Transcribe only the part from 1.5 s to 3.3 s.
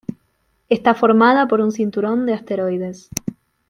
un cinturón de asteroides.